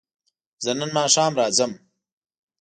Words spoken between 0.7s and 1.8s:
نن ماښام راځم